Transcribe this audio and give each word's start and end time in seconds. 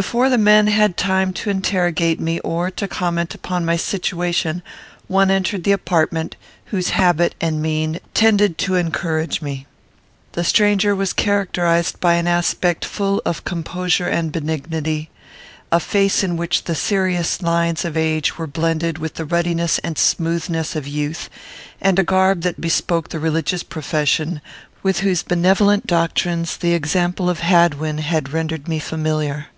Before 0.00 0.30
the 0.30 0.38
men 0.38 0.68
had 0.68 0.96
time 0.96 1.34
to 1.34 1.50
interrogate 1.50 2.18
me, 2.18 2.40
or 2.40 2.70
to 2.70 2.88
comment 2.88 3.34
upon 3.34 3.66
my 3.66 3.76
situation, 3.76 4.62
one 5.06 5.30
entered 5.30 5.64
the 5.64 5.72
apartment, 5.72 6.34
whose 6.72 6.88
habit 6.96 7.34
and 7.42 7.60
mien 7.60 8.00
tended 8.14 8.56
to 8.56 8.76
encourage 8.76 9.42
me. 9.42 9.66
The 10.32 10.44
stranger 10.44 10.94
was 10.96 11.12
characterized 11.12 12.00
by 12.00 12.14
an 12.14 12.26
aspect 12.26 12.86
full 12.86 13.20
of 13.26 13.44
composure 13.44 14.08
and 14.08 14.32
benignity, 14.32 15.10
a 15.70 15.78
face 15.78 16.24
in 16.24 16.38
which 16.38 16.64
the 16.64 16.74
serious 16.74 17.42
lines 17.42 17.84
of 17.84 17.94
age 17.94 18.38
were 18.38 18.46
blended 18.46 18.96
with 18.96 19.16
the 19.16 19.26
ruddiness 19.26 19.78
and 19.80 19.98
smoothness 19.98 20.74
of 20.74 20.88
youth, 20.88 21.28
and 21.82 21.98
a 21.98 22.02
garb 22.02 22.40
that 22.44 22.62
bespoke 22.62 23.10
that 23.10 23.18
religious 23.18 23.62
profession 23.62 24.40
with 24.82 25.00
whose 25.00 25.22
benevolent 25.22 25.86
doctrines 25.86 26.56
the 26.56 26.72
example 26.72 27.28
of 27.28 27.40
Hadwin 27.40 27.98
had 27.98 28.32
rendered 28.32 28.66
me 28.66 28.78
familiar. 28.78 29.48